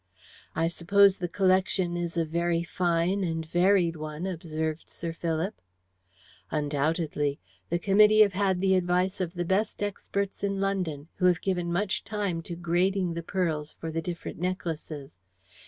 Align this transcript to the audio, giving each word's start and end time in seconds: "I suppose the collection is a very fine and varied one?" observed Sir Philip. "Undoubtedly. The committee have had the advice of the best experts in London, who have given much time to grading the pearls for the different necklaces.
"I 0.55 0.67
suppose 0.67 1.17
the 1.17 1.27
collection 1.27 1.95
is 1.95 2.17
a 2.17 2.25
very 2.25 2.63
fine 2.63 3.23
and 3.23 3.45
varied 3.45 3.95
one?" 3.95 4.25
observed 4.25 4.89
Sir 4.89 5.13
Philip. 5.13 5.53
"Undoubtedly. 6.49 7.39
The 7.69 7.77
committee 7.77 8.21
have 8.21 8.33
had 8.33 8.61
the 8.61 8.73
advice 8.73 9.21
of 9.21 9.35
the 9.35 9.45
best 9.45 9.83
experts 9.83 10.43
in 10.43 10.59
London, 10.59 11.07
who 11.17 11.27
have 11.27 11.39
given 11.39 11.71
much 11.71 12.03
time 12.03 12.41
to 12.49 12.55
grading 12.55 13.13
the 13.13 13.21
pearls 13.21 13.73
for 13.73 13.91
the 13.91 14.01
different 14.01 14.39
necklaces. 14.39 15.11